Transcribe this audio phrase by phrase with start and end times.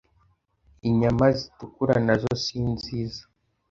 [0.89, 3.21] Inyama zitukura nazo sinziza